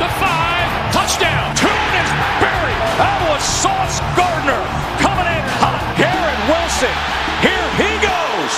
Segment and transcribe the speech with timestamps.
[0.00, 0.96] The 5.
[0.96, 1.52] Touchdown.
[1.60, 2.80] Tune is buried.
[2.96, 4.56] That was Sauce Gardner
[4.96, 5.76] coming in hot.
[6.00, 6.96] Garrett Wilson.
[7.44, 8.52] Here he goes.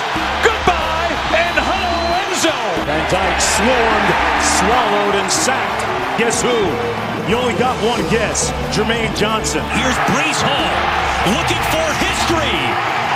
[0.46, 2.78] Goodbye and hello end zone.
[2.86, 4.10] Van Dyke swarmed,
[4.62, 5.83] swallowed, and sacked.
[6.22, 6.55] Guess who?
[7.27, 8.55] You only got one guess.
[8.70, 9.67] Jermaine Johnson.
[9.74, 11.02] Here's Breece Hall
[11.34, 12.55] looking for history.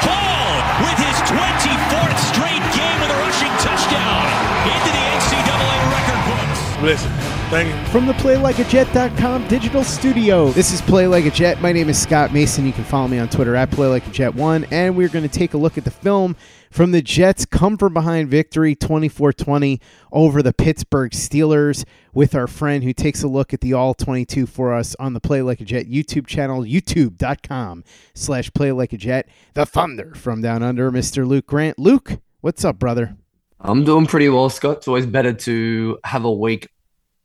[0.03, 0.51] Hall
[0.83, 4.27] with his 24th straight game with a rushing touchdown
[4.67, 6.61] into the NCAA record books.
[6.83, 7.11] Listen,
[7.51, 7.93] thank you.
[7.93, 11.61] From the PlayLikeAJet.com digital studio, this is Play Like a Jet.
[11.61, 12.67] My name is Scott Mason.
[12.67, 15.79] You can follow me on Twitter at PlayLikeAJet1, and we're going to take a look
[15.79, 16.37] at the film
[16.71, 19.81] from the Jets' come from behind victory 24 20
[20.13, 24.47] over the Pittsburgh Steelers with our friend who takes a look at the all 22
[24.47, 27.85] for us on the Play Like a Jet YouTube channel, youtube.com
[28.15, 29.29] slash Play Like a Jet.
[29.55, 31.27] The Thunder from down under, Mr.
[31.27, 31.79] Luke Grant.
[31.79, 33.17] Luke, what's up, brother?
[33.59, 34.79] I'm doing pretty well, Scott.
[34.79, 36.69] It's always better to have a week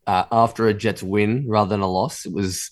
[0.06, 2.26] uh, after a Jets win rather than a loss.
[2.26, 2.70] It was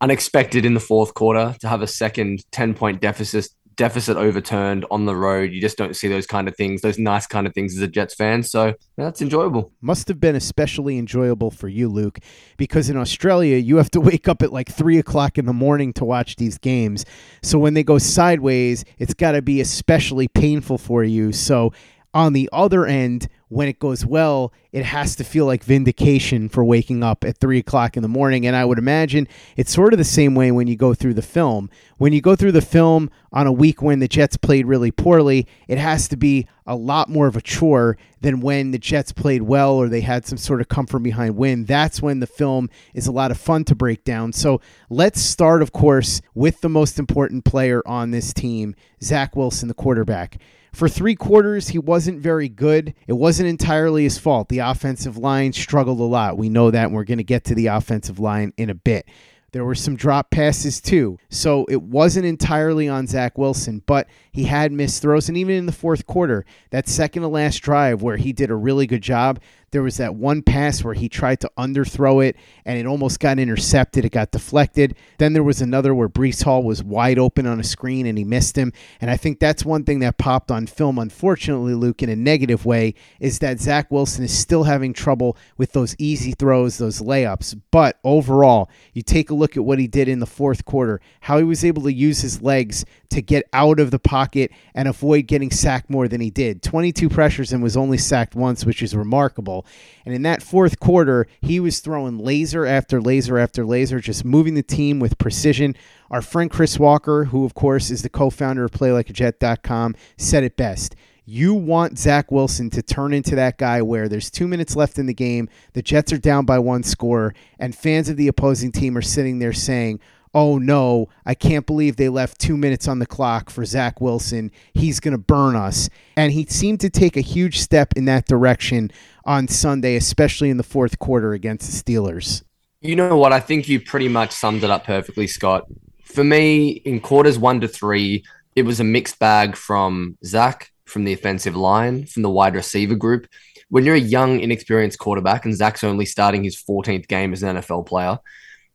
[0.00, 5.04] unexpected in the fourth quarter to have a second 10 point deficit deficit overturned on
[5.04, 5.50] the road.
[5.52, 7.88] You just don't see those kind of things, those nice kind of things as a
[7.88, 8.42] Jets fan.
[8.42, 9.72] So that's enjoyable.
[9.80, 12.18] Must have been especially enjoyable for you, Luke,
[12.56, 15.92] because in Australia, you have to wake up at like three o'clock in the morning
[15.94, 17.04] to watch these games.
[17.42, 21.32] So when they go sideways, it's got to be especially painful for you.
[21.32, 21.72] So
[22.14, 26.64] on the other end, when it goes well, it has to feel like vindication for
[26.64, 28.46] waking up at three o'clock in the morning.
[28.46, 31.22] And I would imagine it's sort of the same way when you go through the
[31.22, 31.70] film.
[31.98, 35.46] When you go through the film on a week when the Jets played really poorly,
[35.68, 39.42] it has to be a lot more of a chore than when the Jets played
[39.42, 41.64] well or they had some sort of comfort behind win.
[41.64, 44.32] That's when the film is a lot of fun to break down.
[44.32, 49.68] So let's start, of course, with the most important player on this team, Zach Wilson,
[49.68, 50.38] the quarterback.
[50.74, 52.94] For three quarters, he wasn't very good.
[53.06, 54.48] It wasn't entirely his fault.
[54.48, 56.36] The offensive line struggled a lot.
[56.36, 59.06] We know that, and we're going to get to the offensive line in a bit.
[59.52, 61.16] There were some drop passes too.
[61.30, 65.28] So it wasn't entirely on Zach Wilson, but he had missed throws.
[65.28, 68.56] And even in the fourth quarter, that second to last drive where he did a
[68.56, 69.38] really good job,
[69.74, 73.40] there was that one pass where he tried to underthrow it and it almost got
[73.40, 74.04] intercepted.
[74.04, 74.94] It got deflected.
[75.18, 78.22] Then there was another where Breece Hall was wide open on a screen and he
[78.22, 78.72] missed him.
[79.00, 82.64] And I think that's one thing that popped on film, unfortunately, Luke, in a negative
[82.64, 87.60] way, is that Zach Wilson is still having trouble with those easy throws, those layups.
[87.72, 91.38] But overall, you take a look at what he did in the fourth quarter, how
[91.38, 95.26] he was able to use his legs to get out of the pocket and avoid
[95.26, 96.62] getting sacked more than he did.
[96.62, 99.63] 22 pressures and was only sacked once, which is remarkable.
[100.04, 104.54] And in that fourth quarter, he was throwing laser after laser after laser, just moving
[104.54, 105.74] the team with precision.
[106.10, 110.94] Our friend Chris Walker, who of course is the co-founder of PlayLikeAJet.com, said it best.
[111.26, 115.06] You want Zach Wilson to turn into that guy where there's two minutes left in
[115.06, 118.94] the game, the Jets are down by one score, and fans of the opposing team
[118.96, 120.00] are sitting there saying,
[120.34, 124.50] oh no, I can't believe they left two minutes on the clock for Zach Wilson.
[124.74, 125.88] He's going to burn us.
[126.16, 128.90] And he seemed to take a huge step in that direction
[129.26, 132.42] on Sunday, especially in the fourth quarter against the Steelers.
[132.80, 133.32] You know what?
[133.32, 135.66] I think you pretty much summed it up perfectly, Scott.
[136.04, 138.24] For me, in quarters one to three,
[138.54, 142.94] it was a mixed bag from Zach, from the offensive line, from the wide receiver
[142.94, 143.26] group.
[143.70, 147.56] When you're a young, inexperienced quarterback, and Zach's only starting his 14th game as an
[147.56, 148.18] NFL player,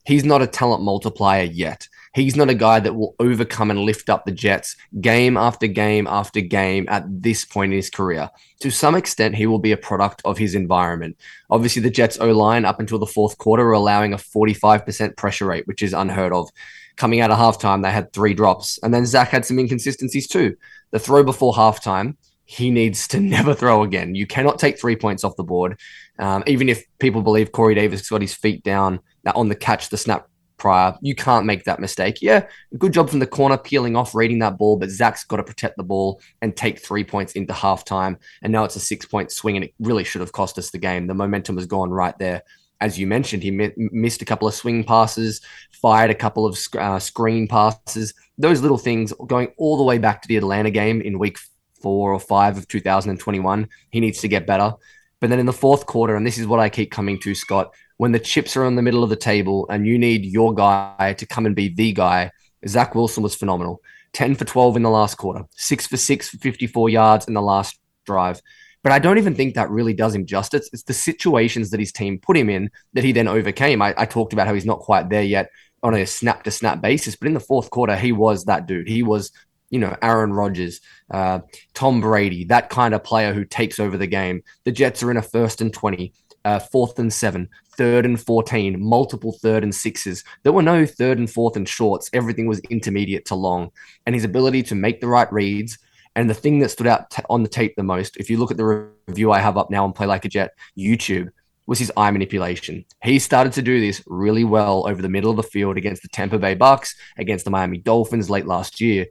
[0.06, 1.88] he's not a talent multiplier yet.
[2.14, 6.08] He's not a guy that will overcome and lift up the Jets game after game
[6.08, 8.30] after game at this point in his career.
[8.62, 11.18] To some extent, he will be a product of his environment.
[11.50, 15.46] Obviously, the Jets O line up until the fourth quarter are allowing a 45% pressure
[15.46, 16.50] rate, which is unheard of.
[16.96, 18.80] Coming out of halftime, they had three drops.
[18.84, 20.58] And then Zach had some inconsistencies too.
[20.92, 24.16] The throw before halftime, he needs to never throw again.
[24.16, 25.80] You cannot take three points off the board.
[26.18, 29.00] Um, even if people believe Corey Davis got his feet down
[29.36, 30.28] on the catch, the snap
[30.60, 32.22] prior, you can't make that mistake.
[32.22, 32.46] Yeah,
[32.78, 35.78] good job from the corner peeling off, reading that ball, but Zach's got to protect
[35.78, 38.18] the ball and take three points into halftime.
[38.42, 40.78] And now it's a six point swing, and it really should have cost us the
[40.78, 41.08] game.
[41.08, 42.44] The momentum was gone right there.
[42.82, 45.42] As you mentioned, he mi- missed a couple of swing passes,
[45.72, 48.14] fired a couple of uh, screen passes.
[48.38, 51.38] Those little things going all the way back to the Atlanta game in week
[51.82, 53.68] four or five of 2021.
[53.92, 54.74] He needs to get better.
[55.22, 57.74] But then in the fourth quarter, and this is what I keep coming to, Scott,
[57.98, 61.16] when the chips are in the middle of the table and you need your guy
[61.18, 62.32] to come and be the guy,
[62.68, 63.82] Zach Wilson was phenomenal.
[64.14, 67.42] 10 for 12 in the last quarter, 6 for 6 for 54 yards in the
[67.42, 68.42] last drive.
[68.82, 70.70] But I don't even think that really does him justice.
[70.72, 73.82] It's the situations that his team put him in that he then overcame.
[73.82, 75.50] I, I talked about how he's not quite there yet
[75.84, 78.88] on a snap to snap basis, but in the fourth quarter, he was that dude.
[78.88, 79.32] He was
[79.70, 80.82] you know, Aaron Rodgers,
[81.12, 81.40] uh,
[81.74, 84.44] Tom Brady, that kind of player who takes over the game.
[84.66, 86.14] The Jets are in a first and 20,
[86.46, 90.24] uh, fourth and seven, third and 14, multiple third and sixes.
[90.44, 92.10] There were no third and fourth and shorts.
[92.14, 93.72] Everything was intermediate to long.
[94.06, 95.78] And his ability to make the right reads.
[96.16, 98.52] And the thing that stood out t- on the tape the most, if you look
[98.52, 101.30] at the review I have up now on Play Like a Jet YouTube,
[101.68, 102.84] was his eye manipulation.
[103.04, 106.08] He started to do this really well over the middle of the field against the
[106.08, 109.06] Tampa Bay Bucks, against the Miami Dolphins late last year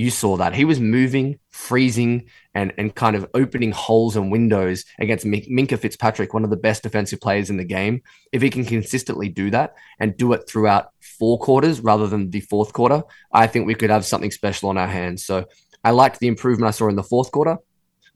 [0.00, 2.24] you saw that he was moving, freezing,
[2.54, 6.82] and and kind of opening holes and windows against Minkah Fitzpatrick, one of the best
[6.82, 8.00] defensive players in the game.
[8.32, 12.40] If he can consistently do that and do it throughout four quarters rather than the
[12.40, 15.26] fourth quarter, I think we could have something special on our hands.
[15.26, 15.44] So
[15.84, 17.58] I liked the improvement I saw in the fourth quarter.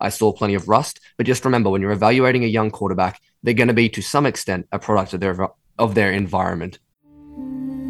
[0.01, 3.53] I saw plenty of rust, but just remember when you're evaluating a young quarterback, they're
[3.53, 5.37] going to be to some extent a product of their
[5.79, 6.79] of their environment.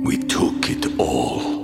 [0.03, 1.64] We took it all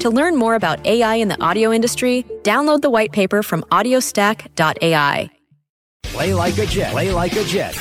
[0.00, 5.30] To learn more about AI in the audio industry, download the white paper from audiostack.ai.
[6.04, 6.92] Play like a Jet.
[6.92, 7.76] Play like a Jet.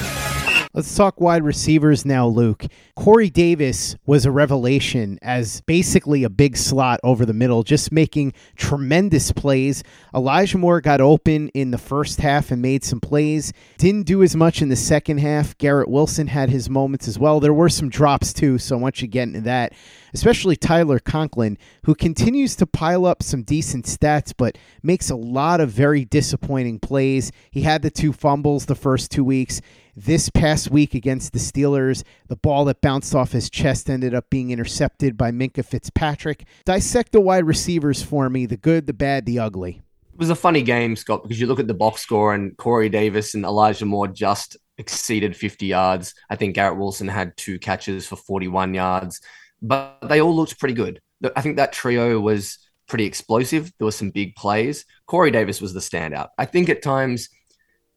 [0.74, 2.65] Let's talk wide receivers now, Luke.
[2.98, 8.34] Corey Davis was a revelation as basically a big slot over the middle, just making
[8.56, 9.84] tremendous plays.
[10.16, 13.54] Elijah Moore got open in the first half and made some plays.
[13.77, 15.56] Didn't do as much in the second half.
[15.60, 17.39] Garrett Wilson had his moments as well.
[17.39, 19.74] There were some drops too, so once you get into that,
[20.16, 25.62] especially Tyler Conklin, who continues to pile up some decent stats, but makes a lot
[25.62, 27.32] of very disappointing plays.
[27.51, 29.62] He had the two fumbles the first two weeks.
[30.00, 34.29] This past week against the Steelers, the ball that bounced off his chest ended up
[34.29, 36.46] being intercepted by Minkah Fitzpatrick.
[36.63, 39.82] Dissect the wide receivers for me the good, the bad, the ugly.
[40.13, 42.88] It was a funny game, Scott, because you look at the box score and Corey
[42.88, 46.13] Davis and Elijah Moore just exceeded 50 yards.
[46.29, 49.20] I think Garrett Wilson had two catches for 41 yards,
[49.62, 51.01] but they all looked pretty good.
[51.36, 53.70] I think that trio was pretty explosive.
[53.77, 54.86] There were some big plays.
[55.08, 56.29] Corey Davis was the standout.
[56.38, 57.27] I think at times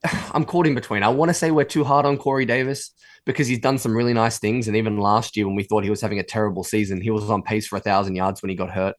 [0.33, 1.03] I'm caught in between.
[1.03, 2.93] I want to say we're too hard on Corey Davis
[3.27, 4.69] because he's done some really nice things.
[4.69, 7.29] And even last year, when we thought he was having a terrible season, he was
[7.31, 8.97] on pace for a thousand yards when he got hurt.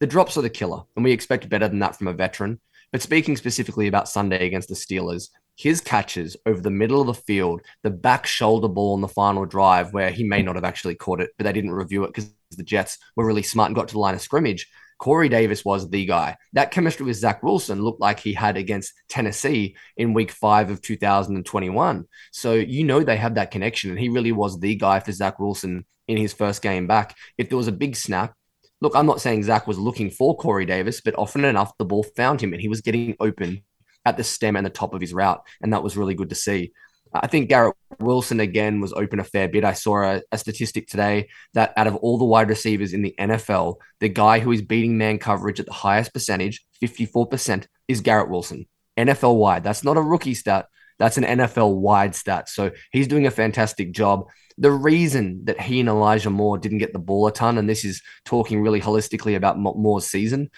[0.00, 2.60] The drops are the killer, and we expect better than that from a veteran.
[2.90, 7.14] But speaking specifically about Sunday against the Steelers, his catches over the middle of the
[7.14, 10.94] field, the back shoulder ball on the final drive, where he may not have actually
[10.94, 13.88] caught it, but they didn't review it because the Jets were really smart and got
[13.88, 14.68] to the line of scrimmage.
[14.98, 16.36] Corey Davis was the guy.
[16.52, 20.80] That chemistry with Zach Wilson looked like he had against Tennessee in week five of
[20.82, 22.06] 2021.
[22.32, 25.38] So you know they have that connection, and he really was the guy for Zach
[25.38, 27.16] Wilson in his first game back.
[27.38, 28.34] If there was a big snap,
[28.80, 32.02] look, I'm not saying Zach was looking for Corey Davis, but often enough the ball
[32.02, 33.62] found him and he was getting open
[34.04, 35.40] at the stem and the top of his route.
[35.62, 36.72] And that was really good to see.
[37.14, 39.64] I think Garrett Wilson again was open a fair bit.
[39.64, 43.14] I saw a, a, statistic today that out of all the wide receivers in the
[43.18, 48.30] NFL, the guy who is beating man coverage at the highest percentage, 54%, is Garrett
[48.30, 48.66] Wilson.
[48.96, 49.62] NFL wide.
[49.62, 50.66] That's not a rookie stat.
[50.98, 52.48] That's an NFL wide stat.
[52.48, 54.28] So he's doing a fantastic job.
[54.58, 57.84] The reason that he and Elijah Moore didn't get the ball a ton, and this
[57.84, 60.50] is talking really holistically about Moore's season,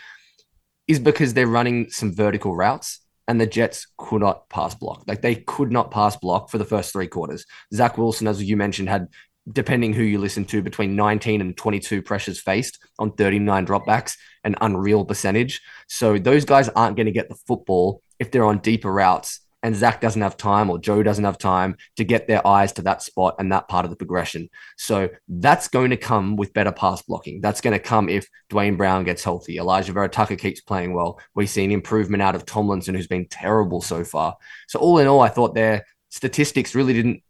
[0.86, 5.04] is because they're running some vertical routes and the Jets could not pass block.
[5.06, 7.46] Like they could not pass block for the first three quarters.
[7.72, 9.08] Zach Wilson, as you mentioned, had
[9.52, 14.56] depending who you listen to, between 19 and 22 pressures faced on 39 dropbacks, an
[14.60, 15.60] unreal percentage.
[15.86, 19.74] So those guys aren't going to get the football if they're on deeper routes and
[19.74, 23.02] Zach doesn't have time or Joe doesn't have time to get their eyes to that
[23.02, 24.50] spot and that part of the progression.
[24.76, 27.40] So that's going to come with better pass blocking.
[27.40, 29.56] That's going to come if Duane Brown gets healthy.
[29.56, 31.18] Elijah Vera-Tucker keeps playing well.
[31.34, 34.36] We've seen improvement out of Tomlinson, who's been terrible so far.
[34.68, 37.22] So all in all, I thought their statistics really didn't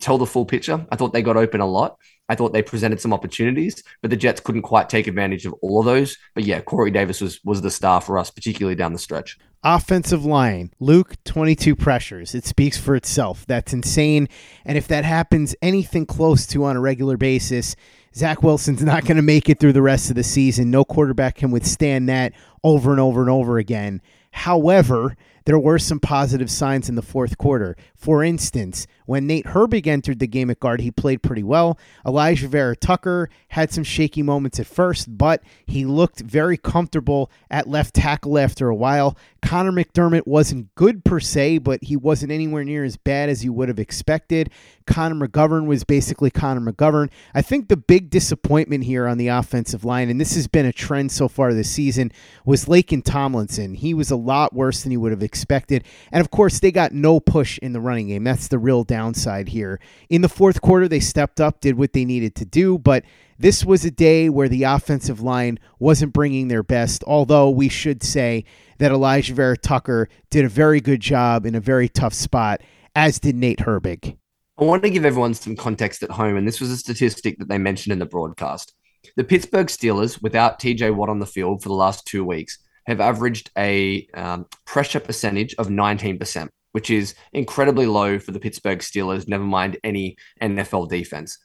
[0.00, 0.84] tell the full picture.
[0.90, 1.96] I thought they got open a lot.
[2.28, 5.78] I thought they presented some opportunities, but the Jets couldn't quite take advantage of all
[5.78, 6.16] of those.
[6.34, 9.38] But yeah, Corey Davis was was the star for us, particularly down the stretch.
[9.64, 12.34] Offensive line, Luke, 22 pressures.
[12.34, 13.44] It speaks for itself.
[13.46, 14.28] That's insane.
[14.64, 17.74] And if that happens anything close to on a regular basis,
[18.14, 20.70] Zach Wilson's not going to make it through the rest of the season.
[20.70, 24.00] No quarterback can withstand that over and over and over again.
[24.38, 25.16] However,
[25.48, 27.74] there were some positive signs in the fourth quarter.
[27.96, 31.78] For instance, when Nate Herbig entered the game at guard, he played pretty well.
[32.06, 37.94] Elijah Vera-Tucker had some shaky moments at first, but he looked very comfortable at left
[37.94, 39.16] tackle after a while.
[39.40, 43.52] Connor McDermott wasn't good per se, but he wasn't anywhere near as bad as you
[43.54, 44.50] would have expected.
[44.86, 47.10] Connor McGovern was basically Connor McGovern.
[47.34, 50.72] I think the big disappointment here on the offensive line, and this has been a
[50.72, 52.12] trend so far this season,
[52.44, 53.72] was Laken Tomlinson.
[53.74, 55.84] He was a lot worse than you would have expected.
[56.12, 58.24] And of course, they got no push in the running game.
[58.24, 59.80] That's the real downside here.
[60.08, 63.04] In the fourth quarter, they stepped up, did what they needed to do, but
[63.38, 68.02] this was a day where the offensive line wasn't bringing their best, although we should
[68.02, 68.44] say
[68.78, 72.60] that Elijah Vera-Tucker did a very good job in a very tough spot,
[72.96, 74.16] as did Nate Herbig.
[74.58, 77.48] I want to give everyone some context at home, and this was a statistic that
[77.48, 78.74] they mentioned in the broadcast.
[79.16, 82.58] The Pittsburgh Steelers, without TJ Watt on the field for the last two weeks,
[82.88, 88.78] have averaged a um, pressure percentage of 19%, which is incredibly low for the Pittsburgh
[88.78, 91.38] Steelers, never mind any NFL defense.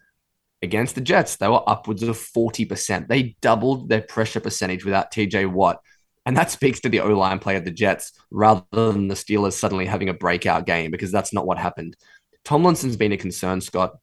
[0.61, 3.09] Against the Jets, they were upwards of 40%.
[3.09, 5.81] They doubled their pressure percentage without TJ Watt.
[6.25, 9.53] And that speaks to the O line play of the Jets rather than the Steelers
[9.53, 11.97] suddenly having a breakout game because that's not what happened.
[12.45, 13.97] Tomlinson's been a concern, Scott.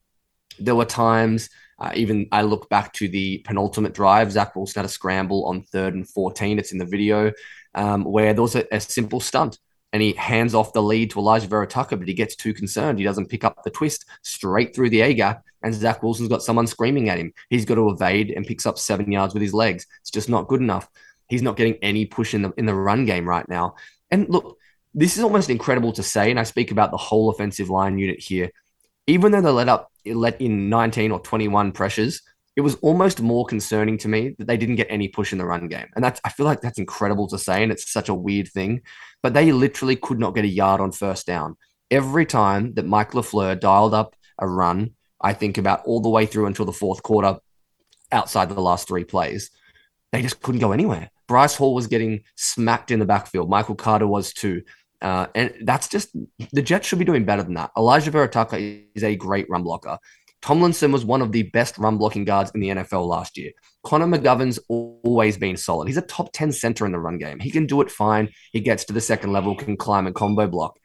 [0.59, 1.49] There were times,
[1.81, 5.63] uh, even I look back to the penultimate drive, Zach Wilson had a scramble on
[5.63, 6.59] third and 14.
[6.59, 7.33] It's in the video
[7.75, 9.59] um, where there was a, a, simple stunt
[9.93, 12.99] and he hands off the lead to Elijah Vera-Tucker, but he gets too concerned.
[12.99, 16.43] He doesn't pick up the twist straight through the A gap, and Zach Wilson's got
[16.43, 17.33] someone screaming at him.
[17.49, 19.87] He's got to evade and picks up seven yards with his legs.
[20.01, 20.89] It's just not good enough.
[21.29, 23.75] He's not getting any push in the in the run game right now.
[24.11, 24.59] And look,
[24.95, 28.21] this is almost incredible to say, and I speak about the whole offensive line unit
[28.21, 28.51] here.
[29.11, 32.23] Even though they let up let in 19 or 21 pressures,
[32.57, 35.45] it was almost more concerning to me that they didn't get any push in the
[35.45, 35.87] run game.
[35.95, 38.83] And that's I feel like that's incredible to say, and it's such a weird thing.
[39.23, 41.57] But they literally could not get a yard on first down.
[41.91, 46.25] Every time that Mike LaFleur dialed up a run, I think about all the way
[46.25, 47.39] through until the fourth quarter,
[48.13, 49.51] outside the last three plays,
[50.13, 51.11] they just couldn't go anywhere.
[51.27, 53.51] Bryce Hall was getting smacked in the backfield.
[53.51, 54.63] Michael Carter was too.
[55.03, 56.15] Uh, and that's just
[56.53, 57.71] the Jets should be doing better than that.
[57.77, 58.57] Elijah Vera-Tucker
[58.95, 59.99] is a great run blocker.
[60.43, 63.53] Tomlinson was one of the best run blocking guards in the NFL last year.
[63.85, 65.87] Connor McGovern's always been solid.
[65.87, 67.39] He's a top 10 center in the run game.
[67.39, 68.31] He can do it fine.
[68.53, 70.79] He gets to the second level, can climb and combo block.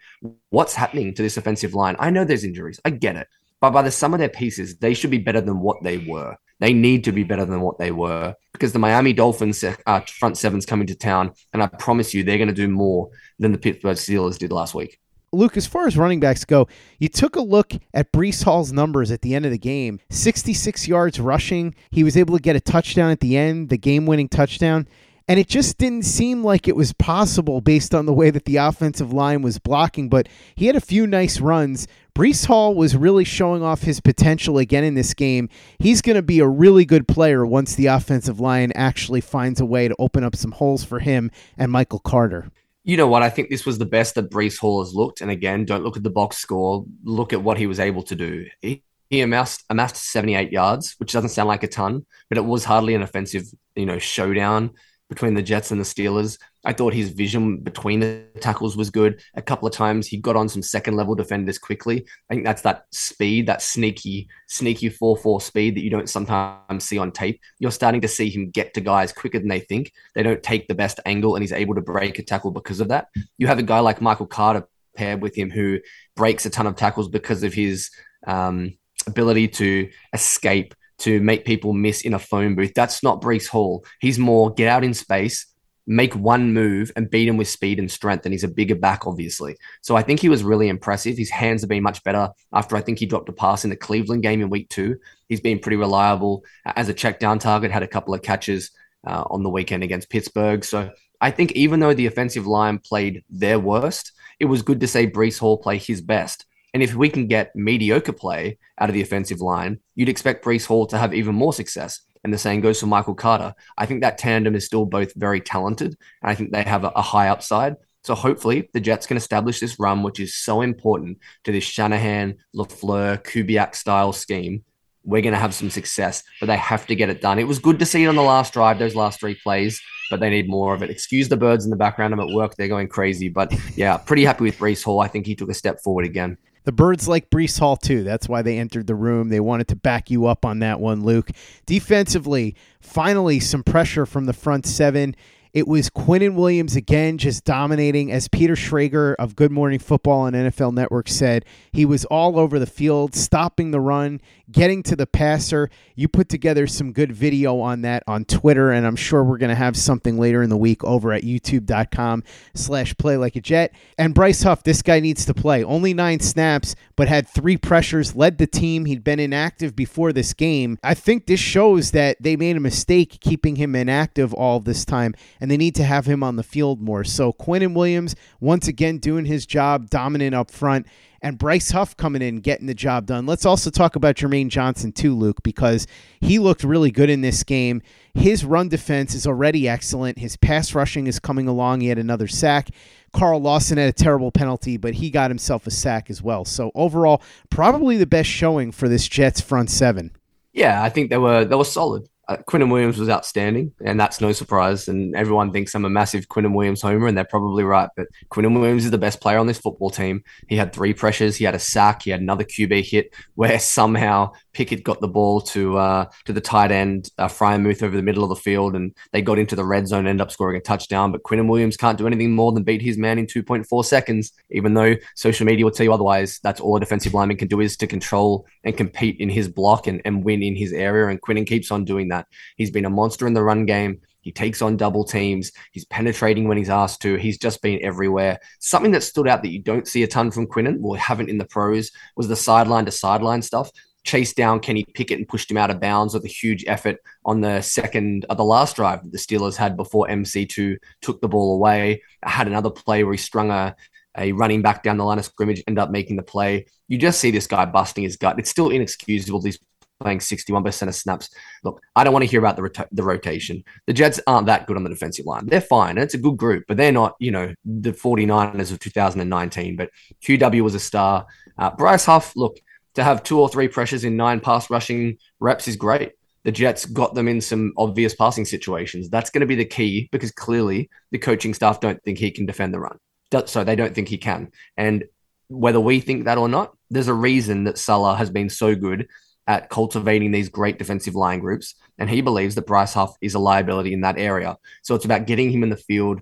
[0.50, 1.96] What's happening to this offensive line?
[2.00, 2.80] I know there's injuries.
[2.84, 3.28] I get it.
[3.62, 6.36] But by the sum of their pieces, they should be better than what they were.
[6.60, 10.38] They need to be better than what they were because the Miami Dolphins uh, front
[10.38, 13.10] seven's coming to town, and I promise you, they're going to do more
[13.40, 15.00] than the Pittsburgh Steelers did last week.
[15.36, 19.12] Luke, as far as running backs go, you took a look at Breece Hall's numbers
[19.12, 21.76] at the end of the game 66 yards rushing.
[21.92, 24.88] He was able to get a touchdown at the end, the game winning touchdown.
[25.28, 28.58] And it just didn't seem like it was possible based on the way that the
[28.58, 30.08] offensive line was blocking.
[30.08, 31.88] But he had a few nice runs.
[32.16, 35.50] Breece Hall was really showing off his potential again in this game.
[35.80, 39.66] He's going to be a really good player once the offensive line actually finds a
[39.66, 42.52] way to open up some holes for him and Michael Carter.
[42.84, 43.24] You know what?
[43.24, 45.22] I think this was the best that Breece Hall has looked.
[45.22, 46.86] And again, don't look at the box score.
[47.04, 48.46] Look at what he was able to do.
[48.62, 52.64] He, he amassed amassed 78 yards, which doesn't sound like a ton, but it was
[52.64, 54.72] hardly an offensive, you know, showdown
[55.10, 56.40] between the Jets and the Steelers.
[56.64, 59.22] I thought his vision between the tackles was good.
[59.36, 62.06] A couple of times he got on some second level defenders quickly.
[62.30, 66.84] I think that's that speed, that sneaky, sneaky 4 4 speed that you don't sometimes
[66.84, 67.40] see on tape.
[67.60, 69.92] You're starting to see him get to guys quicker than they think.
[70.16, 72.88] They don't take the best angle and he's able to break a tackle because of
[72.88, 73.08] that.
[73.38, 75.80] You have a guy like Michael Carter paired with him who
[76.16, 77.92] breaks a ton of tackles because of his
[78.26, 82.74] um, ability to escape to make people miss in a phone booth.
[82.74, 83.86] That's not Breece Hall.
[84.00, 85.46] He's more get out in space,
[85.88, 88.26] make one move, and beat him with speed and strength.
[88.26, 89.58] And he's a bigger back, obviously.
[89.82, 91.18] So I think he was really impressive.
[91.18, 93.76] His hands have been much better after I think he dropped a pass in the
[93.76, 94.98] Cleveland game in week two.
[95.28, 98.72] He's been pretty reliable as a check down target, had a couple of catches
[99.06, 100.64] uh, on the weekend against Pittsburgh.
[100.64, 104.88] So I think even though the offensive line played their worst, it was good to
[104.88, 106.46] see Breece Hall play his best.
[106.76, 110.66] And if we can get mediocre play out of the offensive line, you'd expect Breece
[110.66, 112.02] Hall to have even more success.
[112.22, 113.56] And the same goes for Michael Carter.
[113.78, 115.96] I think that tandem is still both very talented.
[116.22, 117.78] And I think they have a, a high upside.
[118.04, 122.40] So hopefully the Jets can establish this run, which is so important to this Shanahan,
[122.54, 124.66] LaFleur, Kubiak style scheme.
[125.06, 127.40] We're going to have some success, but they have to get it done.
[127.40, 130.20] It was good to see it on the last drive, those last three plays, but
[130.20, 130.90] they need more of it.
[130.90, 132.14] Excuse the birds in the background.
[132.14, 132.56] I'm at work.
[132.58, 133.30] They're going crazy.
[133.30, 135.00] But yeah, pretty happy with Breece Hall.
[135.00, 136.38] I think he took a step forward again.
[136.66, 138.04] The birds like Breece Hall too.
[138.04, 139.30] That's why they entered the room.
[139.30, 141.30] They wanted to back you up on that one, Luke.
[141.66, 145.16] Defensively, finally some pressure from the front seven.
[145.56, 148.12] It was Quinnen Williams again, just dominating.
[148.12, 152.60] As Peter Schrager of Good Morning Football and NFL Network said, he was all over
[152.60, 154.20] the field, stopping the run,
[154.52, 155.70] getting to the passer.
[155.96, 159.50] You put together some good video on that on Twitter, and I'm sure we're going
[159.50, 163.74] to have something later in the week over at youtube.com slash play like a jet.
[163.98, 165.64] And Bryce Huff, this guy needs to play.
[165.64, 168.84] Only nine snaps, but had three pressures, led the team.
[168.84, 170.78] He'd been inactive before this game.
[170.84, 175.16] I think this shows that they made a mistake keeping him inactive all this time,
[175.40, 177.04] and they need to have him on the field more.
[177.04, 180.88] So Quinnen Williams, once again, doing his job, dominant up front
[181.26, 183.26] and Bryce Huff coming in getting the job done.
[183.26, 185.88] Let's also talk about Jermaine Johnson too, Luke, because
[186.22, 187.82] he looked really good in this game.
[188.14, 190.20] His run defense is already excellent.
[190.20, 191.82] His pass rushing is coming along.
[191.82, 192.70] He had another sack.
[193.12, 196.46] Carl Lawson had a terrible penalty, but he got himself a sack as well.
[196.46, 200.12] So overall, probably the best showing for this Jets front seven.
[200.54, 204.22] Yeah, I think they were they were solid uh, Quinnen Williams was outstanding, and that's
[204.22, 204.88] no surprise.
[204.88, 207.90] And everyone thinks I'm a massive Quinnen Williams homer, and they're probably right.
[207.96, 210.24] But Quinnen Williams is the best player on this football team.
[210.48, 214.32] He had three pressures, he had a sack, he had another QB hit where somehow
[214.56, 218.24] Pickett got the ball to uh, to the tight end, uh, Freiermuth over the middle
[218.24, 221.12] of the field, and they got into the red zone, end up scoring a touchdown.
[221.12, 224.74] But Quinnen Williams can't do anything more than beat his man in 2.4 seconds, even
[224.74, 226.40] though social media will tell you otherwise.
[226.42, 229.88] That's all a defensive lineman can do is to control and compete in his block
[229.88, 231.10] and, and win in his area.
[231.10, 232.26] And Quinnen keeps on doing that.
[232.56, 234.00] He's been a monster in the run game.
[234.22, 235.52] He takes on double teams.
[235.72, 237.16] He's penetrating when he's asked to.
[237.16, 238.40] He's just been everywhere.
[238.60, 241.38] Something that stood out that you don't see a ton from Quinnen, or haven't in
[241.38, 243.70] the pros, was the sideline to sideline stuff.
[244.06, 247.42] Chased down Kenny Pickett and pushed him out of bounds with a huge effort on
[247.42, 251.56] the second, uh, the last drive that the Steelers had before MC2 took the ball
[251.56, 252.02] away.
[252.24, 253.76] I had another play where he strung a
[254.18, 256.66] a running back down the line of scrimmage end up making the play.
[256.88, 258.40] You just see this guy busting his gut.
[258.40, 259.42] It's still inexcusable.
[259.42, 259.60] He's
[260.00, 261.30] playing 61% of snaps.
[261.64, 263.64] Look, I don't want to hear about the, the rotation.
[263.88, 265.46] The Jets aren't that good on the defensive line.
[265.48, 265.98] They're fine.
[265.98, 269.76] It's a good group, but they're not, you know, the 49ers of 2019.
[269.76, 269.90] But
[270.22, 271.26] QW was a star.
[271.58, 272.60] Uh, Bryce Huff, look,
[272.96, 276.14] to have two or three pressures in nine pass rushing reps is great.
[276.44, 279.10] The Jets got them in some obvious passing situations.
[279.10, 282.46] That's going to be the key because clearly the coaching staff don't think he can
[282.46, 282.98] defend the run.
[283.46, 284.52] So they don't think he can.
[284.78, 285.06] And
[285.50, 289.08] whether we think that or not, there's a reason that Salah has been so good
[289.48, 291.76] at cultivating these great defensive line groups.
[291.98, 294.58] And he believes that Bryce Huff is a liability in that area.
[294.84, 296.22] So it's about getting him in the field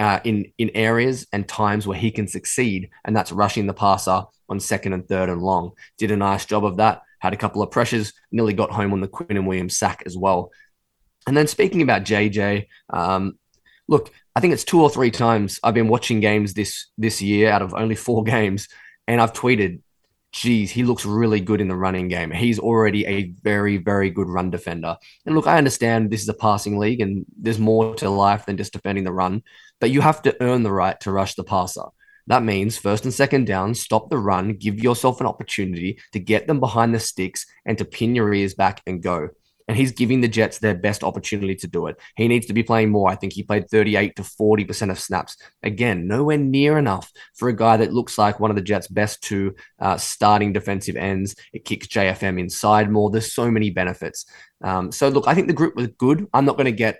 [0.00, 2.88] uh, in, in areas and times where he can succeed.
[3.04, 5.72] And that's rushing the passer on second and third and long.
[5.98, 7.02] Did a nice job of that.
[7.18, 10.50] Had a couple of pressures, nearly got home on the Quinnen Williams sack as well.
[11.26, 13.38] And then speaking about JJ, um,
[13.88, 17.50] look, I think it's two or three times I've been watching games this this year
[17.50, 18.68] out of only four games,
[19.06, 19.80] and I've tweeted
[20.32, 22.30] geez, he looks really good in the running game.
[22.30, 24.96] He's already a very, very good run defender.
[25.26, 28.56] And look, I understand this is a passing league and there's more to life than
[28.56, 29.42] just defending the run,
[29.80, 31.84] but you have to earn the right to rush the passer.
[32.26, 36.46] That means first and second down, stop the run, give yourself an opportunity to get
[36.46, 39.30] them behind the sticks and to pin your ears back and go
[39.70, 41.96] and he's giving the Jets their best opportunity to do it.
[42.16, 43.08] He needs to be playing more.
[43.08, 45.36] I think he played 38 to 40% of snaps.
[45.62, 49.22] Again, nowhere near enough for a guy that looks like one of the Jets' best
[49.22, 51.36] two uh, starting defensive ends.
[51.52, 53.12] It kicks JFM inside more.
[53.12, 54.26] There's so many benefits.
[54.60, 56.26] Um, so, look, I think the group was good.
[56.34, 56.98] I'm not going to get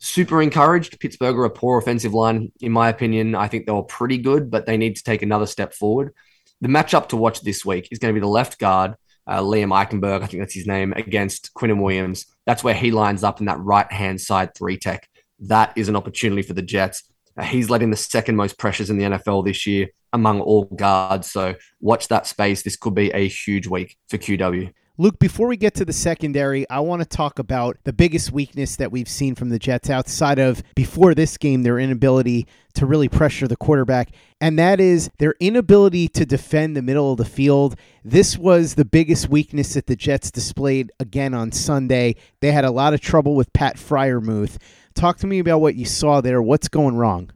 [0.00, 0.98] super encouraged.
[0.98, 3.34] Pittsburgh are a poor offensive line, in my opinion.
[3.34, 6.12] I think they were pretty good, but they need to take another step forward.
[6.60, 8.96] The matchup to watch this week is going to be the left guard
[9.30, 12.26] uh, Liam Eichenberg, I think that's his name, against Quinnen Williams.
[12.46, 15.08] That's where he lines up in that right hand side three tech.
[15.38, 17.04] That is an opportunity for the Jets.
[17.36, 21.30] Uh, he's letting the second most pressures in the NFL this year among all guards.
[21.30, 22.62] So watch that space.
[22.62, 24.72] This could be a huge week for QW.
[24.98, 28.76] Luke, before we get to the secondary, I want to talk about the biggest weakness
[28.76, 33.08] that we've seen from the Jets outside of before this game, their inability to really
[33.08, 37.76] pressure the quarterback, and that is their inability to defend the middle of the field.
[38.04, 42.16] This was the biggest weakness that the Jets displayed again on Sunday.
[42.40, 44.58] They had a lot of trouble with Pat Freiermuth.
[44.94, 46.42] Talk to me about what you saw there.
[46.42, 47.30] What's going wrong?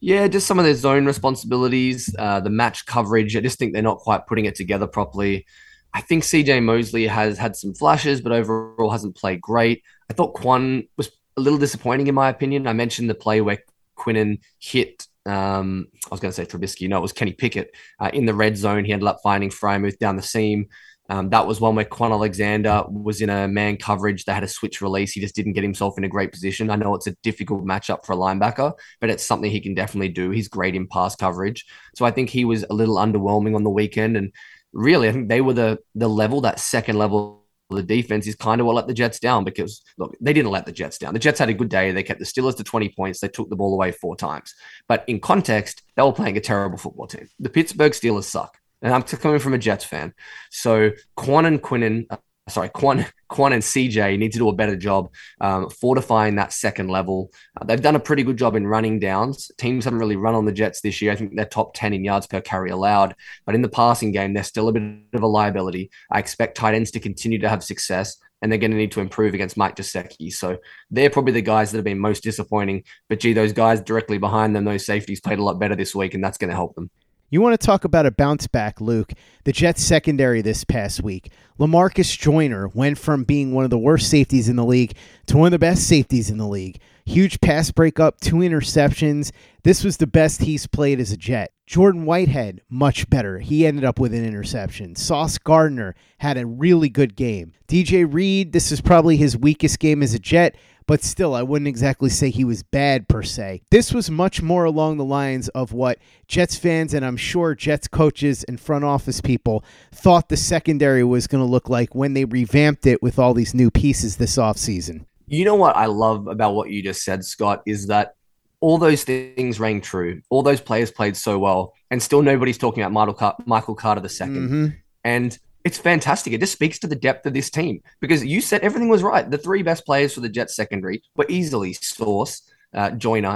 [0.00, 3.34] Yeah, just some of their zone responsibilities, uh, the match coverage.
[3.36, 5.46] I just think they're not quite putting it together properly.
[5.94, 9.82] I think CJ Mosley has had some flashes, but overall hasn't played great.
[10.10, 12.66] I thought Kwon was a little disappointing in my opinion.
[12.66, 13.58] I mentioned the play where
[13.96, 15.06] Quinnen hit.
[15.24, 16.88] Um, I was going to say Trubisky.
[16.88, 18.84] No, it was Kenny Pickett uh, in the red zone.
[18.84, 20.68] He ended up finding Freiermuth down the seam.
[21.08, 24.24] Um, that was one where Kwon Alexander was in a man coverage.
[24.24, 25.12] They had a switch release.
[25.12, 26.70] He just didn't get himself in a great position.
[26.70, 30.08] I know it's a difficult matchup for a linebacker, but it's something he can definitely
[30.08, 30.30] do.
[30.30, 31.64] He's great in pass coverage.
[31.94, 34.16] So I think he was a little underwhelming on the weekend.
[34.16, 34.32] And
[34.72, 38.60] really, I think they were the the level, that second level the defense is kind
[38.60, 41.14] of what let the Jets down because look, they didn't let the Jets down.
[41.14, 41.90] The Jets had a good day.
[41.90, 43.20] They kept the Steelers to 20 points.
[43.20, 44.54] They took the ball away four times.
[44.88, 47.28] But in context, they were playing a terrible football team.
[47.40, 48.56] The Pittsburgh Steelers suck.
[48.82, 50.14] And I'm coming from a Jets fan.
[50.50, 52.06] So Kwon and Quinnen
[52.48, 56.88] sorry, Quan, Kwon and CJ need to do a better job um, fortifying that second
[56.88, 57.32] level.
[57.60, 59.50] Uh, they've done a pretty good job in running downs.
[59.58, 61.12] Teams haven't really run on the Jets this year.
[61.12, 63.14] I think they're top 10 in yards per carry allowed.
[63.44, 64.82] But in the passing game, they're still a bit
[65.14, 65.90] of a liability.
[66.10, 68.16] I expect tight ends to continue to have success.
[68.42, 70.30] And they're going to need to improve against Mike Gesicki.
[70.30, 70.58] So
[70.90, 72.84] they're probably the guys that have been most disappointing.
[73.08, 76.12] But gee, those guys directly behind them, those safeties played a lot better this week,
[76.12, 76.90] and that's going to help them.
[77.28, 79.12] You want to talk about a bounce back, Luke?
[79.42, 81.32] The Jets secondary this past week.
[81.58, 85.46] Lamarcus Joyner went from being one of the worst safeties in the league to one
[85.46, 86.78] of the best safeties in the league.
[87.04, 89.32] Huge pass breakup, two interceptions.
[89.64, 91.52] This was the best he's played as a Jet.
[91.66, 93.40] Jordan Whitehead, much better.
[93.40, 94.94] He ended up with an interception.
[94.94, 97.52] Sauce Gardner had a really good game.
[97.66, 100.54] DJ Reed, this is probably his weakest game as a Jet,
[100.86, 103.62] but still, I wouldn't exactly say he was bad per se.
[103.70, 107.88] This was much more along the lines of what Jets fans and I'm sure Jets
[107.88, 112.24] coaches and front office people thought the secondary was going to look like when they
[112.24, 115.04] revamped it with all these new pieces this offseason.
[115.26, 118.14] You know what I love about what you just said, Scott, is that
[118.60, 120.22] all those things rang true.
[120.30, 124.00] All those players played so well, and still nobody's talking about Michael, Car- Michael Carter
[124.00, 124.66] the 2nd mm-hmm.
[125.04, 126.32] And it's fantastic.
[126.32, 129.28] It just speaks to the depth of this team because you said everything was right.
[129.28, 132.90] The three best players for the Jets secondary were easily Sauce, uh,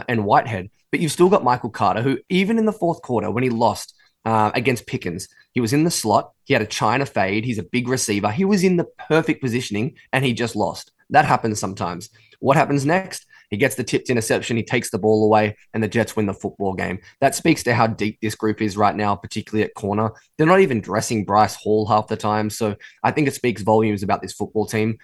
[0.09, 0.71] and Whitehead.
[0.93, 3.97] But you've still got Michael Carter, who even in the fourth quarter when he lost
[4.25, 6.31] uh, against Pickens, he was in the slot.
[6.45, 7.45] He had a China fade.
[7.45, 8.31] He's a big receiver.
[8.31, 10.93] He was in the perfect positioning, and he just lost.
[11.11, 12.11] That happens sometimes.
[12.39, 13.27] What happens next?
[13.51, 16.35] He gets the tipped interception, he takes the ball away, and the Jets win the
[16.35, 17.01] football game.
[17.21, 20.13] That speaks to how deep this group is right now, particularly at corner.
[20.39, 22.49] They're not even dressing Bryce Hall half the time.
[22.49, 24.99] So I think it speaks volumes about this football team.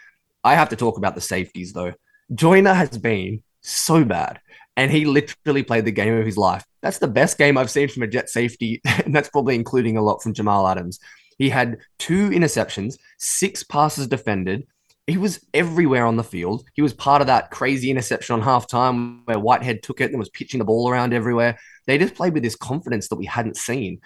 [0.45, 1.93] I have to talk about the safeties, though.
[2.35, 4.41] Joyner has been so bad
[4.77, 6.65] and he literally played the game of his life.
[6.83, 10.03] That's the best game I've seen from a Jet safety, and that's probably including a
[10.03, 11.01] lot from Jamal Adams.
[11.39, 14.67] He had two interceptions, six passes defended.
[15.07, 16.65] He was everywhere on the field.
[16.75, 20.29] He was part of that crazy interception on halftime where Whitehead took it and was
[20.31, 21.59] pitching the ball around everywhere.
[21.87, 24.01] They just played with this confidence that we hadn't seen.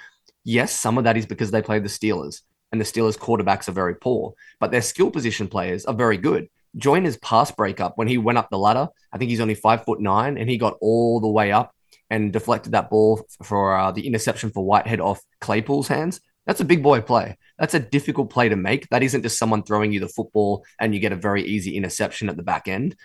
[0.44, 3.72] Yes, some of that is because they played the Steelers, and the Steelers' quarterbacks are
[3.72, 6.48] very poor, but their skill position players are very good.
[6.76, 8.88] Joyner's pass breakup when he went up the ladder.
[9.12, 11.74] I think he's only five foot nine, and he got all the way up
[12.10, 16.20] and deflected that ball for uh, the interception for Whitehead off Claypool's hands.
[16.46, 17.36] That's a big boy play.
[17.58, 18.88] That's a difficult play to make.
[18.88, 22.28] That isn't just someone throwing you the football and you get a very easy interception
[22.28, 22.96] at the back end.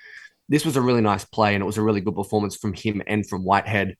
[0.48, 3.02] This was a really nice play, and it was a really good performance from him
[3.08, 3.98] and from Whitehead.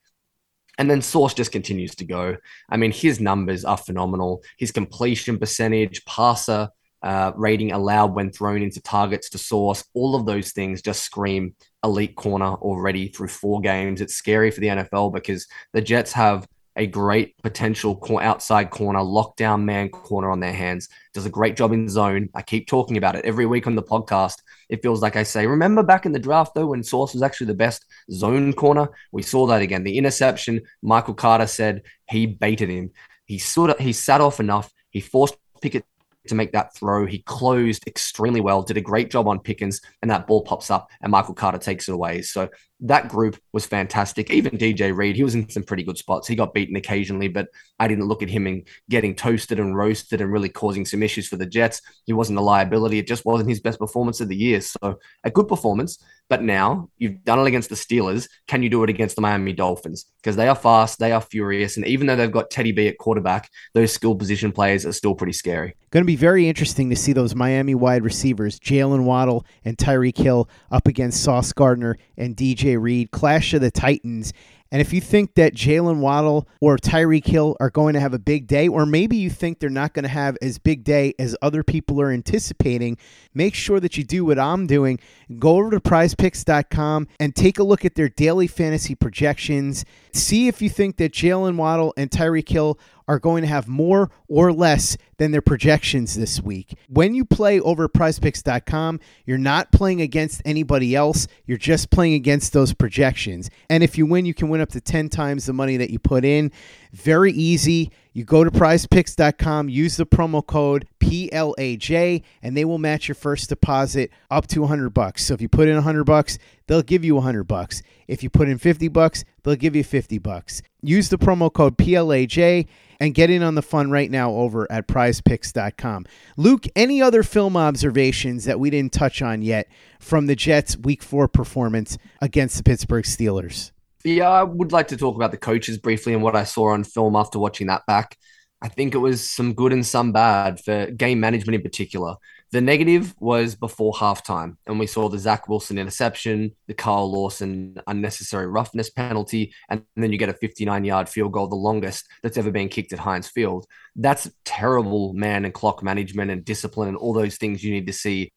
[0.78, 2.38] And then Sauce just continues to go.
[2.70, 4.44] I mean, his numbers are phenomenal.
[4.58, 6.70] His completion percentage, passer
[7.02, 9.84] uh, rating allowed when thrown into targets to Sauce.
[9.94, 14.02] All of those things just scream elite corner already through four games.
[14.02, 19.64] It's scary for the NFL because the Jets have a great potential outside corner, lockdown
[19.64, 20.90] man corner on their hands.
[21.14, 22.30] Does a great job in zone.
[22.36, 24.36] I keep talking about it every week on the podcast.
[24.70, 27.48] It feels like I say, remember back in the draft though, when Sauce was actually
[27.48, 28.90] the best zone corner?
[29.12, 29.84] We saw that again.
[29.84, 32.92] The interception, Michael Carter said he baited him.
[33.26, 34.72] He sort of he sat off enough.
[34.90, 35.86] He forced Pickett
[36.28, 37.06] to make that throw.
[37.06, 40.90] He closed extremely well, did a great job on Pickens, and that ball pops up
[41.02, 42.22] and Michael Carter takes it away.
[42.22, 42.50] So
[42.88, 44.30] that group was fantastic.
[44.30, 46.28] Even DJ Reed, he was in some pretty good spots.
[46.28, 47.48] He got beaten occasionally, but
[47.80, 51.28] I didn't look at him and getting toasted and roasted and really causing some issues
[51.28, 51.82] for the Jets.
[52.06, 53.00] He wasn't a liability.
[53.00, 54.62] It just wasn't his best performance of the year.
[54.62, 55.98] So a good performance.
[56.28, 58.28] But now you've done it against the Steelers.
[58.48, 60.06] Can you do it against the Miami Dolphins?
[60.18, 61.78] Because they are fast, they are furious.
[61.78, 65.14] And even though they've got Teddy B at quarterback, those skill position players are still
[65.14, 65.76] pretty scary.
[65.92, 70.18] Going to be very interesting to see those Miami wide receivers, Jaylen Waddle and Tyreek
[70.18, 74.34] Hill, up against Sauce Gardner and DJ Reed, Clash of the Titans.
[74.72, 78.20] And if you think that Jaylen Waddle or Tyreek Hill are going to have a
[78.20, 81.36] big day, or maybe you think they're not going to have as big day as
[81.42, 82.98] other people are anticipating,
[83.34, 85.00] make sure that you do what I'm doing.
[85.40, 89.86] Go over to prizepicks.com and take a look at their daily fantasy projections.
[90.14, 94.10] See if you think that Jaylen Waddle and Tyreek Hill are going to have more
[94.28, 96.78] or less than their projections this week.
[96.90, 101.28] When you play over prizepicks.com, you're not playing against anybody else.
[101.46, 103.50] You're just playing against those projections.
[103.70, 106.00] And if you win, you can win up to 10 times the money that you
[106.00, 106.52] put in.
[106.92, 107.92] Very easy.
[108.14, 113.50] You go to prizepicks.com, use the promo code PLAJ, and they will match your first
[113.50, 115.26] deposit up to 100 bucks.
[115.26, 116.38] So if you put in 100 bucks,
[116.68, 117.82] they'll give you 100 bucks.
[118.08, 120.62] If you put in 50 bucks, they'll give you 50 bucks.
[120.82, 122.68] Use the promo code PLAJ
[123.00, 126.06] and get in on the fun right now over at prizepicks.com.
[126.38, 129.68] Luke, any other film observations that we didn't touch on yet
[130.00, 133.72] from the Jets' week four performance against the Pittsburgh Steelers?
[134.04, 136.84] Yeah, I would like to talk about the coaches briefly and what I saw on
[136.84, 138.18] film after watching that back.
[138.62, 142.16] I think it was some good and some bad for game management in particular.
[142.56, 147.82] The negative was before halftime, and we saw the Zach Wilson interception, the Carl Lawson
[147.86, 152.38] unnecessary roughness penalty, and then you get a 59 yard field goal, the longest that's
[152.38, 153.66] ever been kicked at Heinz Field.
[153.98, 157.94] That's terrible man and clock management and discipline and all those things you need to
[157.94, 158.32] see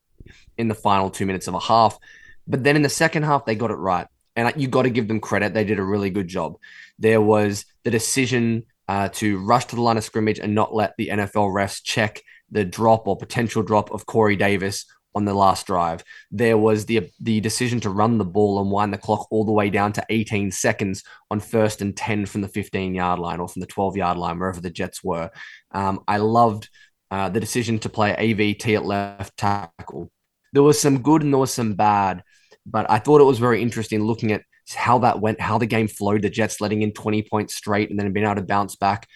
[0.56, 1.96] in the final two minutes of a half.
[2.48, 4.08] But then in the second half, they got it right.
[4.34, 5.54] And you got to give them credit.
[5.54, 6.56] They did a really good job.
[6.98, 10.94] There was the decision uh, to rush to the line of scrimmage and not let
[10.98, 15.66] the NFL refs check the drop or potential drop of Corey Davis on the last
[15.66, 16.04] drive.
[16.30, 19.52] There was the the decision to run the ball and wind the clock all the
[19.52, 23.48] way down to 18 seconds on first and 10 from the 15 yard line or
[23.48, 25.30] from the 12 yard line, wherever the Jets were.
[25.72, 26.68] Um, I loved
[27.10, 30.10] uh, the decision to play AVT at left tackle.
[30.52, 32.22] There was some good and there was some bad,
[32.64, 34.42] but I thought it was very interesting looking at
[34.74, 36.22] how that went, how the game flowed.
[36.22, 39.08] The Jets letting in 20 points straight and then being able to bounce back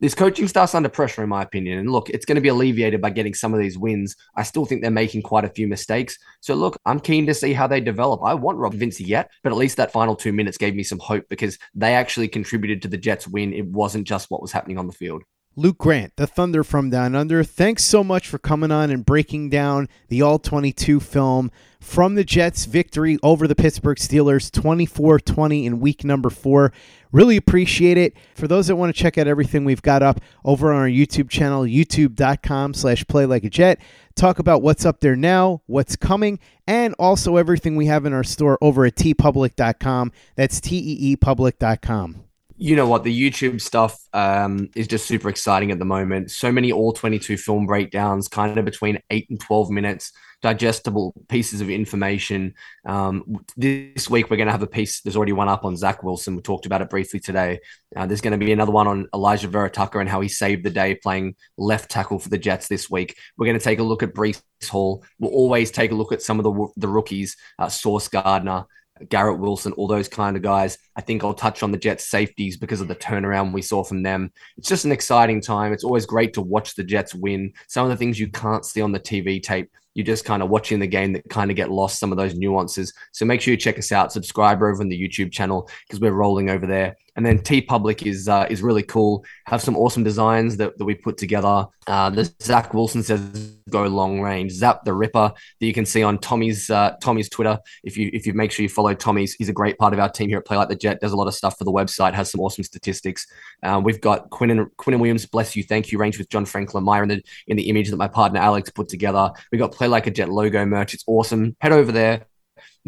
[0.00, 1.78] this coaching staff's under pressure, in my opinion.
[1.78, 4.14] And look, it's going to be alleviated by getting some of these wins.
[4.36, 6.18] I still think they're making quite a few mistakes.
[6.40, 8.22] So look, I'm keen to see how they develop.
[8.22, 10.98] I want Rob Vincey yet, but at least that final two minutes gave me some
[10.98, 13.52] hope because they actually contributed to the Jets win.
[13.52, 15.22] It wasn't just what was happening on the field.
[15.58, 17.42] Luke Grant, the Thunder from Down Under.
[17.42, 22.22] Thanks so much for coming on and breaking down the All 22 film from the
[22.22, 26.72] Jets' victory over the Pittsburgh Steelers 24 20 in week number four.
[27.10, 28.14] Really appreciate it.
[28.36, 31.28] For those that want to check out everything we've got up over on our YouTube
[31.28, 33.80] channel, youtube.com slash play like a jet,
[34.14, 38.22] talk about what's up there now, what's coming, and also everything we have in our
[38.22, 40.12] store over at teepublic.com.
[40.36, 42.27] That's T E E public.com
[42.58, 46.30] you know what the youtube stuff um, is just super exciting at the moment.
[46.30, 51.60] So many all 22 film breakdowns kind of between 8 and 12 minutes digestible pieces
[51.60, 52.54] of information.
[52.84, 56.02] Um, this week we're going to have a piece there's already one up on zach
[56.02, 57.60] wilson we talked about it briefly today.
[57.94, 60.64] Uh, there's going to be another one on elijah vera tucker and how he saved
[60.64, 63.16] the day playing left tackle for the jets this week.
[63.36, 65.04] We're going to take a look at Breece hall.
[65.18, 68.66] We'll always take a look at some of the, the rookies uh, sauce gardner
[69.08, 70.78] Garrett Wilson, all those kind of guys.
[70.96, 74.02] I think I'll touch on the Jets safeties because of the turnaround we saw from
[74.02, 74.32] them.
[74.56, 75.72] It's just an exciting time.
[75.72, 77.52] It's always great to watch the Jets win.
[77.66, 80.48] Some of the things you can't see on the TV tape, you're just kind of
[80.48, 82.92] watching the game that kind of get lost some of those nuances.
[83.12, 86.12] So make sure you check us out, subscribe over on the YouTube channel because we're
[86.12, 86.96] rolling over there.
[87.18, 89.24] And then TeePublic is uh, is really cool.
[89.46, 91.66] Have some awesome designs that, that we put together.
[91.88, 94.52] Uh, the Zach Wilson says go long range.
[94.52, 97.58] Zap the Ripper that you can see on Tommy's uh, Tommy's Twitter.
[97.82, 100.08] If you if you make sure you follow Tommy's, he's a great part of our
[100.08, 101.00] team here at Play Like the Jet.
[101.00, 102.14] Does a lot of stuff for the website.
[102.14, 103.26] Has some awesome statistics.
[103.64, 105.26] Uh, we've got Quinnen Quinnen Williams.
[105.26, 105.98] Bless you, thank you.
[105.98, 109.32] Range with John Franklin-Myers in the in the image that my partner Alex put together.
[109.50, 110.94] We got Play Like a Jet logo merch.
[110.94, 111.56] It's awesome.
[111.58, 112.26] Head over there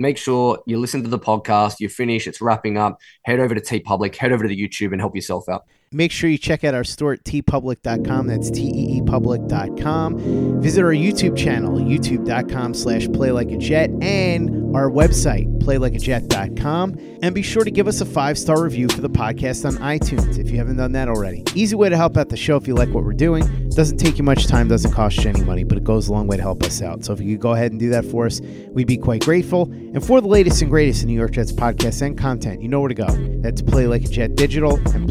[0.00, 3.60] make sure you listen to the podcast, you finish, it's wrapping up, head over to
[3.60, 5.66] TeePublic, head over to the YouTube and help yourself out.
[5.92, 8.28] Make sure you check out our store at teepublic.com.
[8.28, 10.62] That's T-E-E-public.com.
[10.62, 16.96] Visit our YouTube channel, youtube.com slash play like a jet, and our website, playlikeajet.com.
[17.22, 20.50] And be sure to give us a five-star review for the podcast on iTunes if
[20.50, 21.42] you haven't done that already.
[21.56, 23.68] Easy way to help out the show if you like what we're doing.
[23.70, 26.28] Doesn't take you much time, doesn't cost you any money, but it goes a long
[26.28, 27.04] way to help us out.
[27.04, 29.64] So if you could go ahead and do that for us, we'd be quite grateful.
[29.64, 32.78] And for the latest and greatest in New York Jets podcasts and content, you know
[32.78, 33.08] where to go.
[33.40, 35.10] That's Play Like a Jet Digital and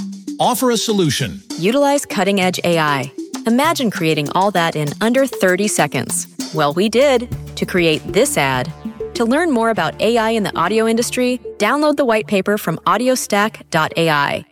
[0.41, 1.43] Offer a solution.
[1.59, 3.11] Utilize cutting edge AI.
[3.45, 6.27] Imagine creating all that in under 30 seconds.
[6.55, 8.73] Well, we did to create this ad.
[9.13, 14.50] To learn more about AI in the audio industry, download the white paper from audiostack.ai.